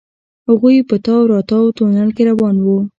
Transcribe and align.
هغوئ 0.47 0.77
په 0.89 0.95
تاو 1.05 1.29
راتاو 1.33 1.75
تونل 1.77 2.09
کې 2.15 2.23
روان 2.31 2.55
وو. 2.65 2.77